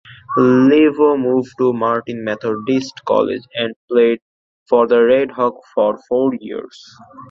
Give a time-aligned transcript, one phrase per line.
[0.35, 4.17] Levo moved to Martin Methodist College and played
[4.67, 6.83] for the Redhawks for four years.